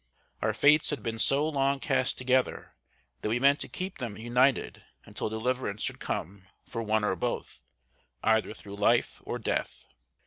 [0.41, 2.75] Our fates had been so long cast together,
[3.21, 7.61] that we meant to keep them united until deliverance should come for one or both,
[8.23, 9.85] either through life or death.